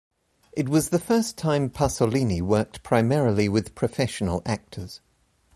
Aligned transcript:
It 0.53 0.67
was 0.67 0.89
the 0.89 0.97
first 0.97 1.37
time 1.37 1.69
Pasolini 1.69 2.41
worked 2.41 2.81
primarily 2.81 3.47
with 3.47 3.75
professional 3.75 4.41
actors. 4.47 4.99